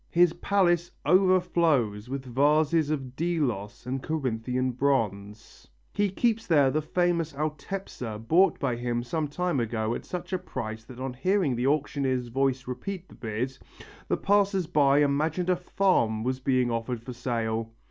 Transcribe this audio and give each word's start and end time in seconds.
His 0.09 0.33
palace 0.33 0.89
overflows 1.05 2.09
with 2.09 2.25
vases 2.25 2.89
of 2.89 3.15
Delos 3.15 3.85
and 3.85 4.01
Corinthian 4.01 4.71
bronze. 4.71 5.67
He 5.93 6.09
keeps 6.09 6.47
there 6.47 6.71
the 6.71 6.81
famous 6.81 7.33
authepsa 7.33 8.17
bought 8.27 8.59
by 8.59 8.77
him 8.77 9.03
some 9.03 9.27
time 9.27 9.59
ago 9.59 9.93
at 9.93 10.03
such 10.03 10.33
a 10.33 10.39
price 10.39 10.83
that 10.85 10.99
on 10.99 11.13
hearing 11.13 11.55
the 11.55 11.67
auctioneer's 11.67 12.29
voice 12.29 12.67
repeat 12.67 13.09
the 13.09 13.13
bid, 13.13 13.55
the 14.07 14.17
passers 14.17 14.65
by 14.65 15.03
imagined 15.03 15.51
a 15.51 15.55
farm 15.55 16.23
was 16.23 16.39
being 16.39 16.71
offered 16.71 17.03
for 17.03 17.13
sale. 17.13 17.69